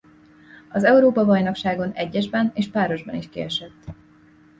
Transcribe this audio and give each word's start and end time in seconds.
Az 0.69 0.83
Európa-bajnokságon 0.83 1.91
egyesben 1.91 2.51
és 2.53 2.69
párosban 2.69 3.15
is 3.15 3.29
kiesett. 3.29 3.83